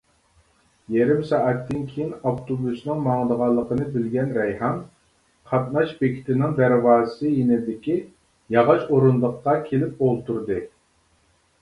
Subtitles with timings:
[0.93, 4.81] يېرىم سائەتتىن كېيىن ئاپتوبۇسنىڭ ماڭىدىغانلىقىنى بىلگەن رەيھان،
[5.51, 7.99] قاتناش بېكىتىنىڭ دەرۋازىسى يېنىدىكى
[8.57, 10.59] ياغاچ ئورۇندۇققا كېلىپ ئولتۇردى.